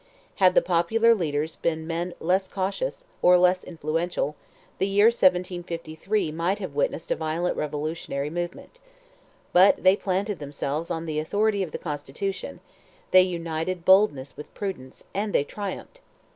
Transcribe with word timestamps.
Had 0.37 0.55
the 0.55 0.63
popular 0.63 1.13
leaders 1.13 1.57
been 1.57 1.85
men 1.85 2.15
less 2.19 2.47
cautious, 2.47 3.05
or 3.21 3.37
less 3.37 3.63
influential, 3.63 4.35
the 4.79 4.87
year 4.87 5.05
1753 5.05 6.31
might 6.31 6.57
have 6.57 6.73
witnessed 6.73 7.11
a 7.11 7.15
violent 7.15 7.55
revolutionary 7.55 8.31
movement. 8.31 8.79
But 9.53 9.83
they 9.83 9.95
planted 9.95 10.39
themselves 10.39 10.89
on 10.89 11.05
the 11.05 11.19
authority 11.19 11.61
of 11.61 11.71
the 11.71 11.77
constitution, 11.77 12.61
they 13.11 13.21
united 13.21 13.85
boldness 13.85 14.35
with 14.35 14.51
prudence, 14.55 15.03
and 15.13 15.33
they 15.35 15.43
triumphed. 15.43 16.01